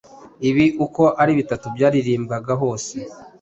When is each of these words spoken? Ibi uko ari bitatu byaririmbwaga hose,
Ibi 0.49 0.65
uko 0.85 1.03
ari 1.21 1.31
bitatu 1.39 1.65
byaririmbwaga 1.75 2.53
hose, 2.61 2.93